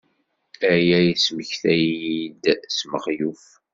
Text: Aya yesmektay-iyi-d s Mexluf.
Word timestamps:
Aya 0.73 0.99
yesmektay-iyi-d 1.07 2.43
s 2.77 2.79
Mexluf. 2.91 3.45